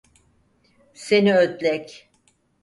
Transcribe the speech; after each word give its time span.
Seni 0.93 1.35
ödlek! 1.35 2.09